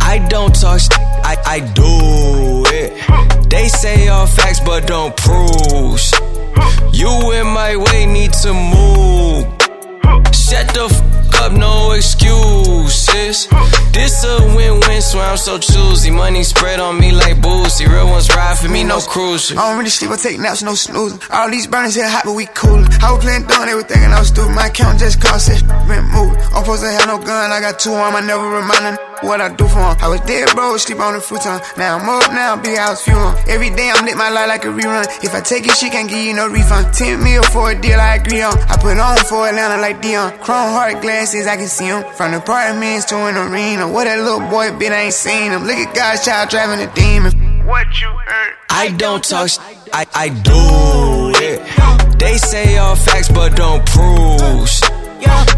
I 0.07 0.19
don't 0.29 0.55
talk 0.55 0.79
sh- 0.79 0.87
I, 1.31 1.35
I 1.45 1.59
do 1.59 2.63
it. 2.79 3.49
They 3.49 3.67
say 3.67 4.07
all 4.07 4.25
facts 4.25 4.61
but 4.61 4.87
don't 4.87 5.15
prove 5.17 5.99
sh- 5.99 6.13
You 6.93 7.11
in 7.33 7.47
my 7.47 7.75
way 7.75 8.05
need 8.05 8.31
to 8.43 8.53
move. 8.53 9.43
Shut 10.33 10.65
the 10.73 10.87
f 10.89 11.41
up, 11.41 11.51
no 11.51 11.91
excuses. 11.91 13.47
This 13.91 14.23
a 14.23 14.37
win-win, 14.55 15.01
so 15.01 15.19
I'm 15.19 15.37
so 15.37 15.57
choosy. 15.59 16.09
Money 16.09 16.43
spread 16.43 16.79
on 16.79 16.99
me 16.99 17.11
like 17.11 17.41
boozy. 17.41 17.85
Real 17.85 18.07
ones 18.07 18.33
ride 18.33 18.57
for 18.57 18.69
me, 18.69 18.83
no 18.83 18.99
cruising. 19.01 19.57
I 19.57 19.69
don't 19.69 19.77
really 19.77 19.89
sleep, 19.89 20.11
I 20.11 20.15
take 20.15 20.39
naps, 20.39 20.63
no 20.63 20.73
snoozing. 20.73 21.19
All 21.31 21.49
these 21.49 21.67
burners 21.67 21.95
here 21.95 22.07
hot, 22.07 22.23
but 22.25 22.33
we 22.33 22.45
coolin'. 22.47 22.87
I 23.03 23.11
was 23.11 23.23
playing 23.23 23.45
dumb, 23.47 23.65
they 23.67 23.75
were 23.75 23.83
thinking 23.83 24.11
I 24.13 24.19
was 24.19 24.29
stupid. 24.29 24.55
My 24.55 24.67
account 24.67 24.99
just 24.99 25.19
cost 25.21 25.49
it, 25.49 25.61
been 25.87 26.05
moved. 26.15 26.39
I'm 26.55 26.63
supposed 26.63 26.83
to 26.83 26.91
have 26.91 27.07
no 27.07 27.17
gun, 27.17 27.51
I 27.51 27.59
got 27.59 27.77
two 27.77 27.91
on, 27.91 28.15
I 28.15 28.21
never 28.21 28.47
remind 28.49 28.85
them 28.85 28.97
what 29.21 29.41
I 29.41 29.49
do 29.49 29.67
for 29.67 29.79
'em. 29.79 29.95
I 30.01 30.07
was 30.07 30.21
dead, 30.21 30.53
bro, 30.55 30.77
sleep 30.77 30.99
on 30.99 31.13
the 31.13 31.21
futon. 31.21 31.59
Now 31.77 31.97
I'm 31.97 32.09
up, 32.09 32.31
now 32.31 32.55
big 32.57 32.77
house 32.77 33.01
fuel. 33.03 33.33
Every 33.47 33.69
day 33.69 33.89
I'm 33.93 34.05
lit 34.05 34.17
my 34.17 34.29
life 34.29 34.47
like 34.47 34.65
a 34.65 34.69
rerun. 34.69 35.05
If 35.23 35.33
I 35.33 35.41
take 35.41 35.65
it, 35.65 35.75
she 35.75 35.89
can't 35.89 36.09
give 36.09 36.19
you 36.19 36.33
no 36.33 36.47
refund. 36.47 36.93
10 36.93 37.23
mil 37.23 37.43
for 37.43 37.71
a 37.71 37.75
deal, 37.75 37.99
I 37.99 38.15
agree 38.15 38.41
on. 38.41 38.53
I 38.69 38.75
put 38.77 38.97
on 38.99 39.17
for 39.29 39.47
Atlanta 39.47 39.81
like 39.81 40.01
Deion. 40.01 40.31
Chrome 40.41 40.71
heart 40.73 41.01
glasses, 41.01 41.47
I 41.47 41.55
can 41.55 41.67
see 41.67 41.77
see 41.77 41.89
'em. 41.89 42.03
From 42.15 42.31
the 42.31 42.37
apartments 42.37 43.05
to 43.05 43.15
an 43.17 43.37
arena. 43.37 43.87
What 43.87 44.05
that 44.05 44.19
little 44.19 44.39
boy 44.39 44.71
bit, 44.71 44.91
I 44.91 45.01
ain't 45.07 45.13
seen 45.13 45.51
him. 45.51 45.65
Look 45.67 45.77
at 45.77 45.93
God's 45.93 46.25
child 46.25 46.49
driving 46.49 46.79
a 46.81 46.87
demon. 46.87 47.31
What 47.65 47.85
you 48.01 48.07
heard? 48.25 48.53
I 48.69 48.87
don't 48.89 49.23
talk 49.23 49.49
sh- 49.49 49.59
I, 49.93 50.05
I 50.15 50.29
do 50.29 51.31
it. 51.49 51.61
They 52.19 52.37
say 52.37 52.77
all 52.77 52.95
facts 52.95 53.29
but 53.29 53.55
don't 53.55 53.85
prove 53.85 54.69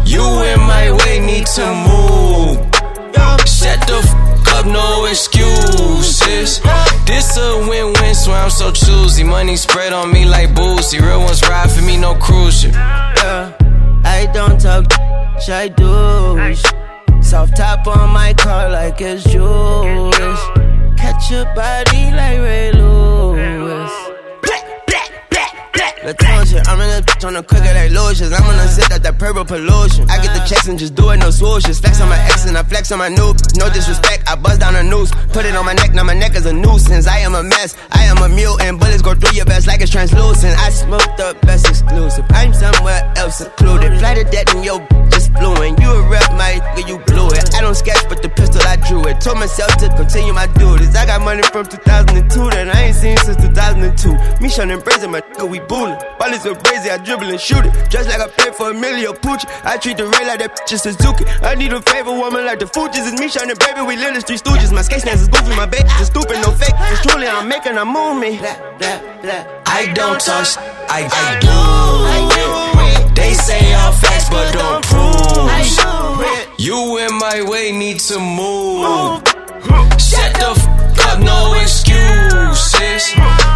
You 0.04 0.24
in 0.42 0.60
my 0.60 0.90
way 0.90 1.20
need 1.20 1.46
to 1.56 1.66
move. 1.88 2.58
Shut 3.46 3.80
the 3.86 4.00
f 4.02 4.54
up, 4.54 4.66
no 4.66 5.04
excuses. 5.06 6.60
This 7.06 7.36
a 7.36 7.66
win-win, 7.68 8.14
so 8.14 8.32
I'm 8.32 8.50
so 8.50 8.70
choosy. 8.72 9.24
Money 9.24 9.56
spread 9.56 9.92
on 9.92 10.12
me 10.12 10.24
like 10.24 10.54
boozy. 10.54 11.00
Real 11.00 11.20
ones 11.20 11.42
ride 11.48 11.70
for 11.70 11.82
me, 11.82 11.96
no 11.96 12.14
cruising. 12.14 12.72
Yeah, 12.72 13.52
I 14.04 14.26
don't 14.32 14.60
talk, 14.60 14.86
I 15.48 15.68
do. 15.68 16.54
Soft 17.22 17.56
top 17.56 17.86
on 17.86 18.10
my 18.10 18.32
car 18.34 18.70
like 18.70 19.00
it's 19.00 19.24
Jewish. 19.24 20.40
Catch 20.96 21.30
your 21.30 21.44
body 21.54 22.10
like 22.12 22.38
Ray 22.40 22.72
Lewis. 22.72 24.09
I'm 26.02 26.80
in 26.80 26.88
a 26.96 27.02
bitch 27.04 27.26
on 27.26 27.34
the 27.34 27.42
quicker 27.42 27.74
like 27.74 27.92
lotions. 27.92 28.32
I'm 28.32 28.40
gonna 28.40 28.66
sit 28.68 28.90
at 28.90 29.02
that 29.02 29.18
purple 29.18 29.44
pollution. 29.44 30.08
I 30.08 30.16
get 30.22 30.32
the 30.32 30.40
checks 30.48 30.66
and 30.66 30.78
just 30.78 30.94
do 30.94 31.10
it, 31.10 31.18
no 31.18 31.28
swooshes. 31.28 31.78
Flex 31.78 32.00
on 32.00 32.08
my 32.08 32.18
ex 32.24 32.46
and 32.46 32.56
I 32.56 32.62
flex 32.62 32.90
on 32.90 32.98
my 32.98 33.10
noob. 33.10 33.36
No 33.58 33.68
disrespect, 33.68 34.24
I 34.30 34.34
buzz 34.34 34.56
down 34.56 34.76
a 34.76 34.82
noose. 34.82 35.10
Put 35.32 35.44
it 35.44 35.54
on 35.54 35.66
my 35.66 35.74
neck, 35.74 35.92
now 35.92 36.04
my 36.04 36.14
neck 36.14 36.34
is 36.34 36.46
a 36.46 36.54
nuisance. 36.54 37.06
I 37.06 37.18
am 37.18 37.34
a 37.34 37.42
mess, 37.42 37.76
I 37.92 38.04
am 38.04 38.16
a 38.18 38.28
mutant. 38.28 38.80
Bullets 38.80 39.02
go 39.02 39.14
through 39.14 39.36
your 39.36 39.44
vest 39.44 39.66
like 39.66 39.82
it's 39.82 39.90
translucent. 39.90 40.58
I 40.58 40.70
smoke 40.70 41.04
the 41.18 41.36
best 41.42 41.68
exclusive. 41.68 42.24
I'm 42.30 42.54
somewhere 42.54 43.02
else 43.16 43.36
secluded. 43.36 43.98
Fly 43.98 44.14
to 44.14 44.24
death 44.24 44.54
and 44.54 44.64
yo 44.64 44.78
just 45.30 45.42
fluent. 45.42 45.80
You 45.80 45.90
a 45.90 46.08
rep, 46.08 46.30
my 46.32 46.60
nigga, 46.74 46.88
you 46.88 46.98
blew 46.98 47.28
it. 47.28 47.54
I 47.54 47.60
don't 47.60 47.74
sketch, 47.74 48.08
but 48.08 48.22
the 48.22 48.28
pistol 48.28 48.62
I 48.62 48.76
drew 48.76 49.02
it. 49.06 49.20
Told 49.20 49.38
myself 49.38 49.76
to 49.78 49.88
continue 49.96 50.32
my 50.32 50.46
duties. 50.46 50.94
I 50.96 51.06
got 51.06 51.22
money 51.22 51.42
from 51.42 51.66
2002 51.66 52.50
that 52.50 52.74
I 52.74 52.82
ain't 52.84 52.96
seen 52.96 53.16
since 53.18 53.36
2002. 53.36 54.42
Me 54.42 54.48
shunning 54.48 54.80
brazen, 54.80 55.10
my 55.10 55.20
nigga, 55.20 55.48
we 55.48 55.60
bullin'. 55.60 55.98
Ball 56.18 56.32
is 56.32 56.42
so 56.42 56.54
crazy, 56.54 56.90
I 56.90 56.98
dribble 56.98 57.28
and 57.28 57.40
shoot 57.40 57.64
it. 57.64 57.72
Just 57.90 58.08
like 58.08 58.20
I 58.20 58.28
play 58.28 58.52
for 58.52 58.70
a 58.70 58.74
million 58.74 59.12
Pucci. 59.12 59.46
I 59.64 59.76
treat 59.76 59.96
the 59.96 60.04
rain 60.04 60.26
like 60.26 60.38
that 60.40 60.56
bitch 60.56 60.72
is 60.72 60.82
Suzuki. 60.82 61.24
I 61.42 61.54
need 61.54 61.72
a 61.72 61.82
favor 61.82 62.12
woman 62.12 62.44
like 62.46 62.58
the 62.58 62.66
Fugees. 62.66 63.06
It's 63.06 63.20
me 63.20 63.28
shining, 63.28 63.56
baby. 63.58 63.82
We 63.82 63.96
live 63.96 64.14
the 64.14 64.20
street 64.20 64.40
stooges. 64.42 64.72
My 64.72 64.82
skate 64.82 65.00
stance 65.00 65.20
is 65.20 65.28
goofy, 65.28 65.54
my 65.56 65.66
baby 65.66 65.88
is 66.00 66.06
stupid, 66.08 66.40
no 66.42 66.52
fake. 66.52 66.74
It's 66.92 67.02
truly 67.06 67.26
I'm 67.26 67.48
making 67.48 67.76
a 67.76 67.84
move 67.84 68.20
me. 68.20 68.38
I 69.66 69.86
don't 69.94 70.20
touch, 70.20 70.56
I, 70.88 71.06
I 71.06 71.38
do 71.40 71.48
it. 71.48 72.29
They 72.29 72.29
say 73.40 73.74
all 73.74 73.92
facts 73.92 74.28
but 74.28 74.52
don't 74.52 74.84
prove 74.84 75.48
You 76.58 76.98
in 76.98 77.14
my 77.18 77.42
way 77.48 77.72
need 77.72 77.98
to 78.10 78.18
move. 78.18 79.22
Shut 79.96 80.30
the 80.40 80.50
f 80.56 80.62
up, 81.08 81.18
no 81.20 81.54
excuses. 81.54 83.02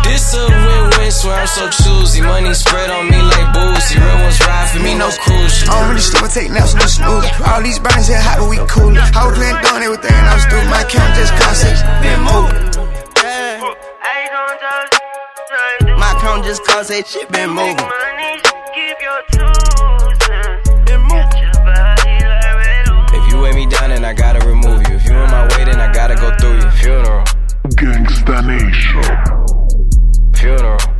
This 0.04 0.34
a 0.34 0.44
win-win, 0.48 1.10
swear 1.10 1.40
I'm 1.40 1.46
so 1.46 1.68
choosy. 1.68 2.20
Money 2.22 2.54
spread 2.54 2.90
on 2.90 3.10
me 3.10 3.20
like 3.20 3.48
boozy. 3.52 3.98
Real 3.98 4.18
ones 4.24 4.40
ride 4.40 4.68
for 4.72 4.80
me, 4.80 4.94
no 4.96 5.08
cruise. 5.10 5.68
I 5.68 5.80
don't 5.80 5.88
really 5.90 6.00
sleep, 6.00 6.22
I 6.22 6.28
take 6.28 6.50
naps, 6.50 6.74
no 6.74 6.86
snooze. 6.86 7.26
All 7.46 7.62
these 7.62 7.78
burners 7.78 8.08
here 8.08 8.20
hot, 8.20 8.38
but 8.40 8.48
we 8.48 8.56
cool. 8.68 8.96
I 8.96 9.26
was 9.26 9.36
playing 9.36 9.58
doing 9.60 9.82
everything, 9.84 10.16
and 10.16 10.26
I 10.26 10.34
was 10.34 10.44
through. 10.48 10.64
My 10.72 10.80
account 10.82 11.12
just 11.18 11.32
constant, 11.36 11.78
been 12.00 12.20
moving. 12.24 12.64
My 16.00 16.10
account 16.16 16.44
just 16.44 16.64
cause 16.64 16.88
that 16.88 17.06
shit 17.06 17.28
been 17.30 17.50
moving. 17.50 18.53
If 18.76 19.00
you 23.30 23.38
weigh 23.40 23.52
me 23.52 23.66
down, 23.66 23.90
then 23.90 24.04
I 24.04 24.12
gotta 24.12 24.44
remove 24.44 24.88
you. 24.88 24.96
If 24.96 25.06
you 25.06 25.12
in 25.12 25.30
my 25.30 25.46
way, 25.56 25.64
then 25.64 25.78
I 25.80 25.92
gotta 25.92 26.16
go 26.16 26.36
through 26.38 26.58
your 26.58 26.72
funeral. 26.72 27.24
Gangsta 27.76 28.44
Nation. 28.44 29.04
Funeral. 30.34 30.93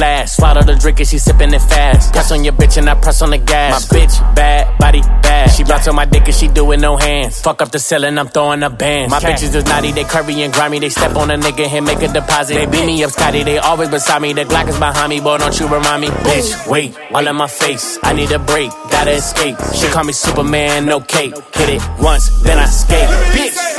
Make 0.00 0.24
it 0.24 0.28
splash. 0.28 0.30
Swallow 0.32 0.62
the 0.62 0.74
drink 0.74 0.98
and 1.00 1.08
she 1.08 1.18
sipping 1.18 1.52
it 1.52 1.60
fast. 1.60 2.12
Press 2.12 2.32
on 2.32 2.44
your 2.44 2.52
bitch 2.52 2.76
and 2.78 2.88
I 2.88 2.94
press 2.94 3.22
on 3.22 3.30
the 3.30 3.38
gas. 3.38 3.90
My 3.90 3.98
bitch 3.98 4.34
bad, 4.34 4.78
body 4.78 5.00
bad. 5.00 5.50
She 5.50 5.64
bounce 5.64 5.88
on 5.88 5.94
my 5.94 6.04
dick 6.04 6.24
and 6.26 6.34
she 6.34 6.48
do 6.48 6.70
it 6.72 6.78
no 6.78 6.96
hands. 6.96 7.40
Fuck 7.40 7.62
up 7.62 7.70
the 7.70 7.78
ceiling, 7.78 8.18
I'm 8.18 8.28
throwing 8.28 8.62
a 8.62 8.70
band. 8.70 9.10
My 9.10 9.20
bitches 9.20 9.54
is 9.54 9.64
naughty, 9.64 9.92
they 9.92 10.04
curvy 10.04 10.44
and 10.44 10.52
grimy. 10.52 10.78
They 10.78 10.88
step 10.88 11.16
on 11.16 11.30
a 11.30 11.36
nigga 11.36 11.66
and 11.68 11.84
make 11.84 12.02
a 12.02 12.08
deposit. 12.08 12.54
They 12.54 12.66
beat 12.66 12.86
me 12.86 13.02
up, 13.04 13.10
Scotty. 13.10 13.42
They 13.42 13.58
always 13.58 13.90
beside 13.90 14.22
me. 14.22 14.32
The 14.32 14.44
Glock 14.44 14.68
is 14.68 14.78
behind 14.78 15.10
me, 15.10 15.20
boy. 15.20 15.38
Don't 15.38 15.58
you 15.58 15.68
remind 15.68 16.02
me, 16.02 16.08
bitch? 16.08 16.68
Wait, 16.68 16.96
all 17.12 17.26
in 17.26 17.36
my 17.36 17.48
face. 17.48 17.98
I 18.02 18.12
need 18.12 18.30
a 18.32 18.38
break, 18.38 18.70
gotta 18.90 19.12
escape. 19.12 19.56
She 19.74 19.88
call 19.88 20.04
me 20.04 20.12
Superman, 20.12 20.86
no 20.86 21.00
cape. 21.00 21.34
Hit 21.54 21.68
it 21.68 21.82
once, 22.00 22.28
then 22.42 22.58
I 22.58 22.66
skate. 22.66 23.08
Bitch. 23.34 23.69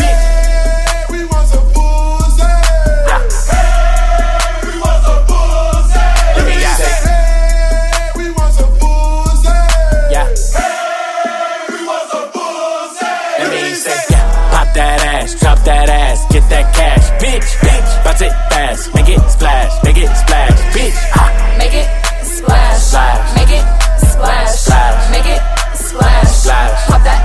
Get 16.32 16.50
that 16.50 16.74
cash, 16.74 17.06
bitch, 17.22 17.50
bitch. 17.60 18.04
Bounce 18.04 18.22
it 18.22 18.34
fast, 18.50 18.94
make 18.96 19.10
it 19.10 19.22
splash, 19.30 19.84
make 19.84 19.98
it 19.98 20.10
splash, 20.16 20.60
bitch. 20.76 20.98
Ha. 21.16 21.42
Make 21.58 21.74
it 21.74 22.02
splash. 22.26 22.80
Splash. 22.82 23.36
Make 23.36 23.52
it 23.52 23.66
splash. 24.08 24.50
Splash. 24.50 25.12
Make 25.12 25.26
it 25.26 25.42
splash. 25.76 26.28
Splash. 26.28 26.88
Pop 26.88 27.04
that 27.04 27.22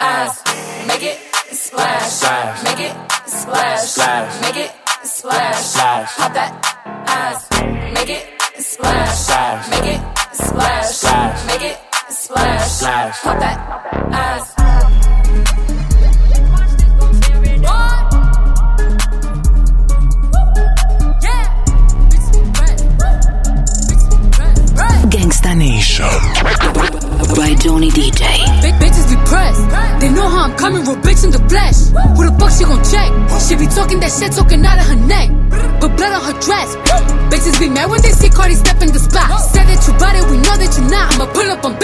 ass. 0.00 0.42
Make 0.86 1.02
it 1.02 1.18
splash. 1.52 2.02
Splash. 2.08 2.64
Make 2.64 2.80
it 2.80 2.94
splash. 3.26 3.80
Splash. 3.82 4.40
Make 4.40 4.56
it 4.56 4.70
splash. 5.04 5.56
Splash. 5.56 6.16
Pop 6.16 6.32
that 6.34 6.52
ass. 7.06 7.48
Make 7.94 8.10
it 8.10 8.24
splash. 8.62 9.18
Splash. 9.18 9.70
Make 9.70 9.88
it 9.94 10.00
splash. 10.32 10.86
Splash. 10.86 11.46
Make 11.46 11.62
it 11.62 11.78
splash. 12.08 12.70
Splash. 12.70 13.20
Pop 13.20 13.38
that 13.40 13.63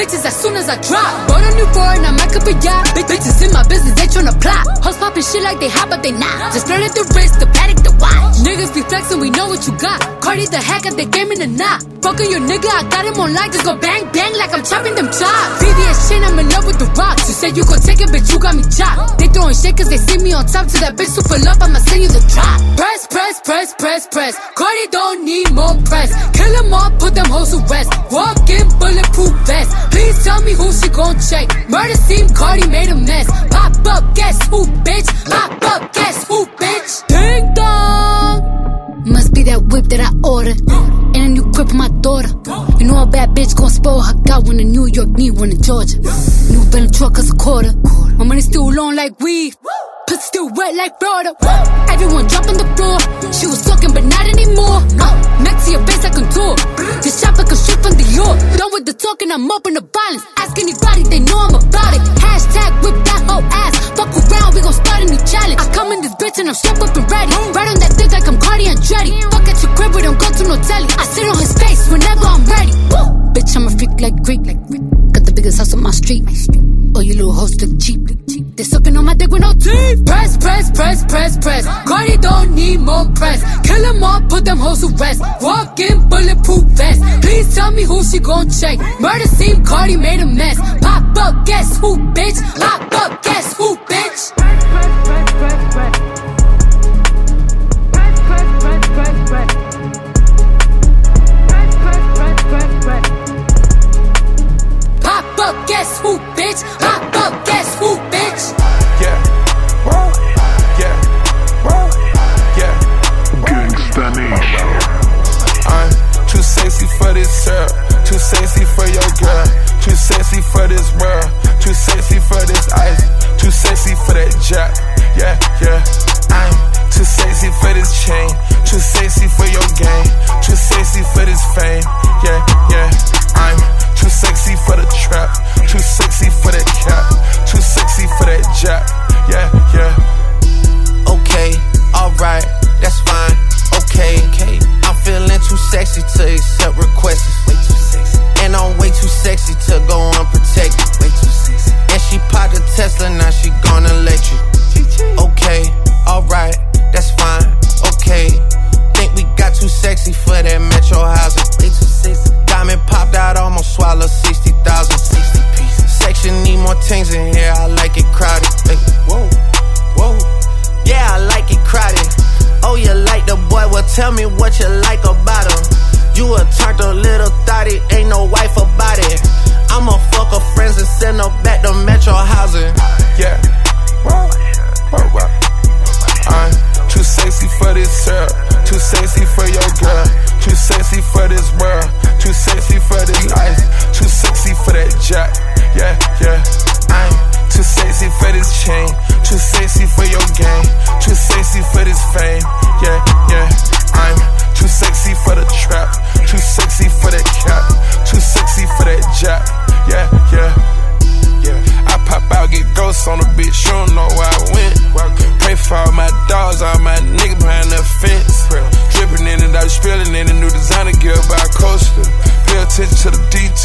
bitches 0.01 0.25
as 0.25 0.37
soon 0.41 0.57
as 0.57 0.67
I 0.69 0.81
drop. 0.81 1.29
Bought 1.29 1.45
a 1.45 1.53
new 1.61 1.69
foreign, 1.77 2.05
I 2.09 2.13
might 2.17 2.33
up 2.33 2.49
a 2.49 2.55
yacht. 2.65 2.89
Big 2.97 3.05
bitches 3.05 3.37
in 3.45 3.53
my 3.53 3.65
business, 3.69 3.93
they 4.01 4.09
tryna 4.09 4.33
plot. 4.41 4.65
Hoes 4.81 4.97
popping 4.97 5.23
shit 5.23 5.43
like 5.43 5.61
they 5.61 5.69
hot, 5.69 5.91
but 5.91 6.03
they 6.03 6.13
not. 6.13 6.55
Just 6.57 6.67
flirted 6.67 6.97
the 6.97 7.05
wrist, 7.13 7.37
the 7.39 7.47
paddock, 7.53 7.85
the 7.85 7.93
watch. 8.01 8.41
Niggas 8.41 8.73
be 8.73 8.81
flexing, 8.81 9.21
we 9.21 9.29
know 9.29 9.49
what 9.53 9.61
you 9.67 9.77
got. 9.77 10.01
Cardi 10.25 10.47
the 10.47 10.57
hacker, 10.57 10.93
they 10.97 11.05
game 11.05 11.31
in 11.33 11.39
the 11.45 11.51
knot. 11.61 12.00
Fucking 12.03 12.31
your 12.31 12.41
nigga, 12.41 12.69
I 12.73 12.83
got 12.89 13.05
him 13.05 13.21
on 13.21 13.35
lock. 13.35 13.53
Just 13.53 13.65
go 13.65 13.77
bang, 13.77 14.09
bang 14.13 14.33
like 14.41 14.53
I'm 14.57 14.65
chopping 14.65 14.95
them 14.95 15.07
chops. 15.13 15.61
VVS 15.61 15.99
chain, 16.09 16.25
I'm 16.25 16.39
in 16.39 16.49
love 16.49 16.65
with 16.67 16.79
the 16.79 16.89
rocks. 16.97 17.29
You 17.29 17.35
said 17.35 17.57
you 17.57 17.65
gon' 17.65 17.81
take 17.81 18.01
it, 18.01 18.09
bitch, 18.09 18.33
you 18.33 18.39
got 18.41 18.57
me 18.57 18.65
chopped. 18.73 19.19
They 19.21 19.29
throwing 19.29 19.55
shit 19.55 19.77
cause 19.77 19.91
they 19.91 20.01
see 20.01 20.19
me 20.25 20.33
on 20.33 20.47
top. 20.47 20.67
To 20.67 20.77
that 20.81 20.97
bitch 20.97 21.13
super 21.13 21.37
love, 21.45 21.61
I'ma 21.61 21.79
send 21.85 22.03
you 22.03 22.09
the 22.09 22.25
drop. 22.33 22.59
Press, 22.81 23.07
press, 23.07 23.37
press, 23.45 23.69
press, 23.77 24.03
press. 24.09 24.35
Cardi 24.57 24.87
don't 24.91 25.25
need 25.25 25.53
more 25.53 25.77
press. 25.85 26.09
Kill 26.33 26.53
them 26.57 26.73
all, 26.73 26.91
put 26.97 27.15
them 27.15 27.29
hoes 27.29 27.53
to 27.53 27.61
rest. 27.69 27.93
Walk 28.11 28.49
in 28.49 28.65
bulletproof 28.81 29.35
vest. 29.45 29.71
Please 29.93 30.17
tell 30.25 30.41
me 30.43 30.53
who 30.57 30.73
she 30.73 30.89
gon' 30.89 31.21
check. 31.21 31.47
Murder 31.69 31.99
scene, 32.01 32.33
Cardi 32.33 32.67
made 32.69 32.89
a 32.89 32.97
mess. 32.97 33.29
Pop 33.53 33.77
up, 33.85 34.15
guess 34.17 34.41
who, 34.49 34.65
bitch? 34.89 35.09
Pop 35.29 35.53
up, 35.69 35.93
guess 35.93 36.25
who, 36.29 36.47
bitch? 36.57 37.07
Ding 37.13 37.53
dong. 37.55 38.70
Must 39.07 39.33
be 39.35 39.43
that 39.45 39.63
whip 39.73 39.85
that 39.87 40.01
I 40.01 40.11
ordered. 40.27 40.61
And 41.17 41.17
a 41.17 41.29
new 41.29 41.51
crib 41.53 41.69
for 41.71 41.75
my 41.77 41.89
daughter. 42.01 42.29
You 42.79 42.87
know 42.87 43.03
a 43.03 43.07
bad 43.07 43.31
bitch 43.31 43.57
gon' 43.57 43.71
spoil 43.71 44.01
her. 44.01 44.15
Got 44.23 44.45
one 44.45 44.61
in 44.61 44.71
New 44.73 44.87
York, 44.87 45.09
need 45.11 45.33
one 45.39 45.51
in 45.51 45.61
Georgia. 45.63 45.99
New 46.53 46.63
Bentley 46.71 46.91
truck 46.93 47.19
is 47.19 47.31
a 47.31 47.37
quarter. 47.37 47.73
My 48.17 48.25
money 48.25 48.41
still 48.41 48.71
long 48.73 48.95
like 48.95 49.19
weed. 49.21 49.55
Pussy 50.07 50.21
still 50.21 50.49
wet 50.55 50.75
like 50.75 50.99
Florida. 50.99 51.35
Everyone 51.89 52.27
dropping 52.27 52.59
the 52.59 52.69
floor. 52.77 52.99
She 53.33 53.47
was 53.47 53.63
talking, 53.65 53.93
but 53.95 54.05
not 54.05 54.27
anymore. 54.27 54.83
Uh, 55.01 55.15
next 55.43 55.67
to 55.67 55.71
your 55.73 55.87
face, 55.87 56.05
I 56.05 56.11
contour. 56.11 56.57
This 57.01 57.21
shopper 57.21 57.45
can 57.45 57.57
shoot 57.57 57.81
from 57.81 57.95
the 57.97 58.07
York. 58.13 58.37
Done 58.59 58.71
with 58.73 58.85
the 58.87 58.95
talking, 58.95 59.31
I'm 59.33 59.51
up 59.51 59.67
in 59.67 59.75
the 59.75 59.85
violence. 59.87 60.25
Ask 60.37 60.59
anybody, 60.59 61.03
they 61.09 61.21
know 61.21 61.39
I'm 61.39 61.55
about 61.55 61.95
it. 61.95 62.03
Hashtag 62.21 62.71
whip 62.83 62.97
bitch 66.21 66.39
and 66.39 66.49
I'm 66.49 66.55
strapped 66.55 66.83
up 66.83 66.97
and 66.97 67.11
ready. 67.11 67.33
Right 67.57 67.69
on 67.73 67.79
that 67.81 67.93
dick 67.97 68.13
like 68.13 68.29
I'm 68.29 68.39
Cardi 68.39 68.65
Andretti. 68.69 69.17
Fuck 69.33 69.49
at 69.49 69.63
your 69.65 69.73
crib, 69.75 69.95
we 69.97 70.03
don't 70.03 70.21
go 70.21 70.29
to 70.29 70.43
no 70.45 70.57
telly. 70.61 70.89
I 71.01 71.05
sit 71.09 71.25
on 71.25 71.39
his 71.41 71.53
face 71.57 71.83
whenever 71.89 72.27
I'm 72.29 72.45
ready. 72.45 72.73
Woo! 72.93 73.07
Bitch, 73.33 73.57
I'm 73.57 73.67
a 73.67 73.73
freak 73.73 73.95
like 74.05 74.17
Greek. 74.23 74.45
Got 74.45 75.25
the 75.25 75.33
biggest 75.35 75.59
house 75.59 75.73
on 75.73 75.83
my 75.83 75.91
street. 75.91 76.25
Oh, 76.95 77.01
you 77.01 77.15
little 77.15 77.33
hoes 77.33 77.57
look 77.63 77.73
cheap. 77.81 78.01
They 78.61 78.65
sucking 78.65 78.97
on 78.97 79.05
my 79.07 79.15
dick 79.15 79.31
with 79.31 79.41
no 79.41 79.53
teeth. 79.55 80.05
Press, 80.05 80.37
press, 80.37 80.71
press, 80.73 81.05
press, 81.07 81.39
press. 81.39 81.65
Cardi 81.89 82.17
don't 82.19 82.53
need 82.55 82.81
more 82.81 83.07
press. 83.17 83.41
Kill 83.67 83.81
them 83.81 84.05
all, 84.05 84.21
put 84.29 84.45
them 84.45 84.59
hoes 84.59 84.81
to 84.83 84.89
rest. 85.01 85.23
Walk 85.41 85.81
in 85.81 85.97
bulletproof 86.11 86.65
vest. 86.77 87.01
Please 87.23 87.55
tell 87.55 87.71
me 87.71 87.85
who 87.85 88.05
she 88.05 88.19
gon' 88.19 88.51
check. 88.51 88.77
Murder 89.01 89.29
scene, 89.29 89.65
Cardi 89.65 89.97
made 89.97 90.21
a 90.21 90.27
mess. 90.27 90.59
Pop 90.85 91.17
up, 91.17 91.47
guess 91.47 91.79
who, 91.79 91.97
bitch? 92.13 92.37
Pop 92.61 92.93
up, 92.93 93.10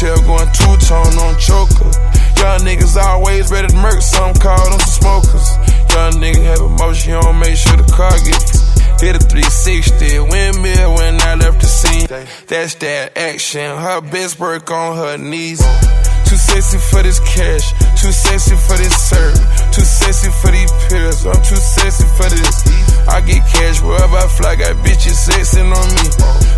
the 0.00 0.20
going 0.26 0.50
two 0.52 0.76
tone 0.84 1.16
on 1.24 1.38
choker. 1.38 1.88
Young 2.36 2.60
niggas 2.68 2.96
always 3.00 3.50
ready 3.50 3.68
to 3.68 3.76
murk, 3.76 4.02
some 4.02 4.34
call 4.34 4.70
them 4.70 4.80
smokers. 4.80 5.48
Young 5.90 6.20
nigga 6.20 6.42
have 6.44 6.60
emotion, 6.60 7.14
you 7.14 7.20
don't 7.20 7.38
make 7.38 7.56
sure 7.56 7.76
the 7.76 7.90
car 7.92 8.12
get 8.24 8.42
Hit 9.00 9.14
a 9.14 9.18
360, 9.18 10.20
windmill 10.20 10.94
when 10.94 11.20
I 11.20 11.34
left 11.34 11.60
the 11.60 11.66
scene. 11.66 12.06
That's 12.46 12.74
that 12.76 13.16
action, 13.16 13.60
her 13.60 14.00
best 14.00 14.40
work 14.40 14.70
on 14.70 14.96
her 14.96 15.18
knees. 15.18 15.60
Too 16.56 16.62
sexy 16.62 16.88
for 16.88 17.02
this 17.02 17.20
cash, 17.20 17.76
too 18.00 18.08
sexy 18.08 18.56
for 18.56 18.80
this 18.80 18.96
serve, 18.96 19.36
too 19.76 19.84
sexy 19.84 20.32
for 20.40 20.48
these 20.48 20.72
pills. 20.88 21.26
I'm 21.26 21.36
too 21.44 21.60
sexy 21.60 22.08
for 22.16 22.32
this. 22.32 22.64
I 23.04 23.20
get 23.20 23.44
cash 23.44 23.82
wherever 23.84 24.16
I 24.16 24.26
fly, 24.26 24.56
got 24.56 24.72
bitches 24.80 25.20
sexing 25.28 25.68
on 25.68 25.88
me. 26.00 26.08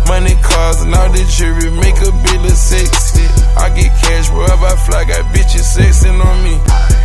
Money, 0.07 0.39
cars, 0.39 0.79
and 0.87 0.95
all 0.95 1.11
the 1.11 1.19
jewelry 1.27 1.67
make 1.83 1.99
a 1.99 2.15
bill 2.15 2.45
of 2.47 2.55
sexy. 2.55 3.27
I 3.59 3.67
get 3.75 3.91
cash 3.99 4.31
wherever 4.31 4.71
I 4.71 4.79
fly, 4.87 5.03
got 5.03 5.27
bitches 5.35 5.67
sexing 5.67 6.15
on 6.15 6.37
me. 6.47 6.55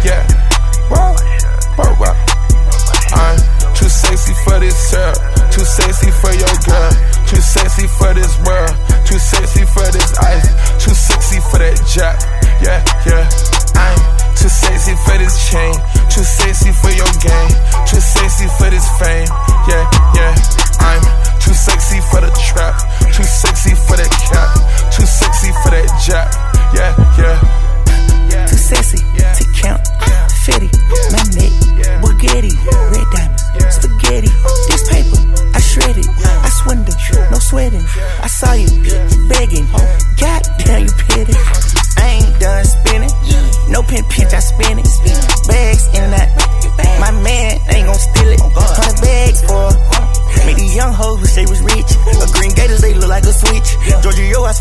Yeah, 0.07 0.23
wow, 0.87 1.19
wow, 1.75 1.99
wow. 1.99 2.15
I'm 3.11 3.43
too 3.75 3.91
sexy 3.91 4.39
for 4.47 4.63
this 4.63 4.95
girl, 4.95 5.15
too 5.51 5.67
sexy 5.67 6.15
for 6.23 6.31
your 6.31 6.55
girl, 6.63 6.95